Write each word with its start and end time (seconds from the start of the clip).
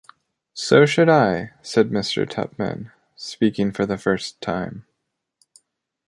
‘So 0.55 0.87
should 0.87 1.09
I,’ 1.09 1.51
said 1.61 1.91
Mr. 1.91 2.27
Tupman, 2.27 2.91
speaking 3.15 3.71
for 3.71 3.85
the 3.85 3.99
first 3.99 4.41
time. 4.41 4.87